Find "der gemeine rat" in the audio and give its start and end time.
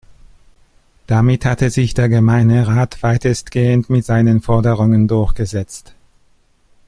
1.93-3.03